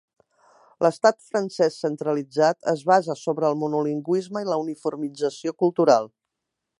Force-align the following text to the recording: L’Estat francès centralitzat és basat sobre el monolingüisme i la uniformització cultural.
L’Estat 0.85 1.19
francès 1.31 1.77
centralitzat 1.83 2.71
és 2.73 2.81
basat 2.93 3.21
sobre 3.25 3.49
el 3.53 3.59
monolingüisme 3.65 4.43
i 4.47 4.49
la 4.53 4.59
uniformització 4.65 5.55
cultural. 5.65 6.11